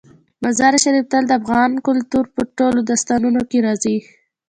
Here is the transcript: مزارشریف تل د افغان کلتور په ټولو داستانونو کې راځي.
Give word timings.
مزارشریف 0.43 1.05
تل 1.11 1.23
د 1.27 1.31
افغان 1.39 1.71
کلتور 1.87 2.25
په 2.35 2.41
ټولو 2.57 2.79
داستانونو 2.89 3.41
کې 3.49 3.57
راځي. 3.65 3.97